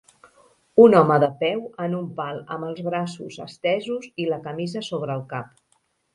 Un 0.85 0.95
home 1.01 1.17
de 1.23 1.29
peu 1.43 1.61
en 1.87 1.93
un 1.97 2.07
pal 2.21 2.39
amb 2.57 2.67
els 2.69 2.81
braços 2.89 3.39
estesos 3.47 4.09
i 4.25 4.27
la 4.33 4.43
camisa 4.49 4.85
sobre 4.91 5.21
el 5.21 5.25
cap. 5.37 5.55